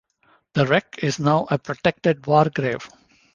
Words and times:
The 0.53 0.65
wreck 0.65 0.97
is 1.03 1.19
now 1.19 1.45
a 1.51 1.59
protected 1.59 2.25
war 2.25 2.49
grave. 2.49 2.87